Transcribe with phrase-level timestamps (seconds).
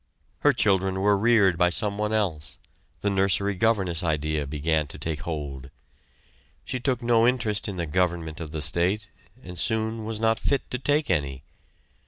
[0.39, 2.57] Her children were reared by someone else
[3.01, 5.69] the nursery governess idea began to take hold.
[6.65, 9.11] She took no interest in the government of the state,
[9.43, 11.43] and soon was not fit to take any.